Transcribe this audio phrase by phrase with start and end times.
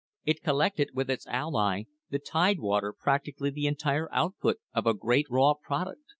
[0.25, 5.27] It collected with its ally, the Tide water, practically the entire output of a great
[5.29, 6.01] raw product.